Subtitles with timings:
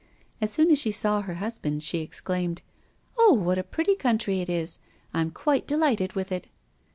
[0.41, 2.63] As soon as she saw her husband, she exclaimed:
[3.19, 3.33] "Oh!
[3.33, 4.79] what a pretty country it is!
[5.13, 6.47] I am quite delighted with it."